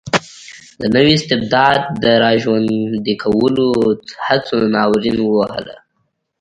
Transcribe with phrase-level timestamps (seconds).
[0.81, 3.69] د نوي استبداد د را ژوندي کولو
[4.25, 5.75] هڅو ناورین ووهله.